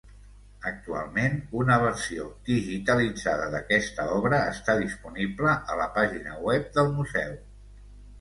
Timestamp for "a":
5.75-5.77